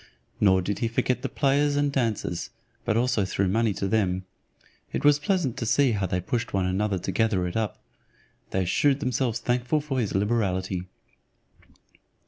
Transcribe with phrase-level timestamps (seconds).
[0.39, 2.49] Nor did he forget the players and dancers,
[2.85, 4.25] but also threw money to them.
[4.91, 7.77] It was pleasant to see how they pushed one another to gather it up.
[8.49, 10.87] They shewed themselves thankful for his liberality.